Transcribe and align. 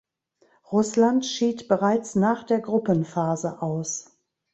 Russland 0.71 1.27
schied 1.27 1.67
bereits 1.67 2.15
nach 2.15 2.43
der 2.43 2.59
Gruppenphase 2.59 3.61
aus. 3.61 4.17